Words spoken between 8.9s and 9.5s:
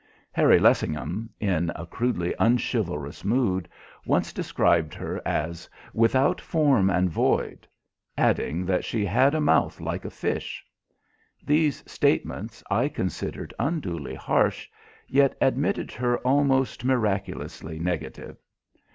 "had a